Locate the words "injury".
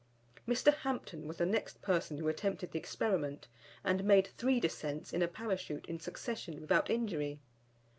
6.89-7.39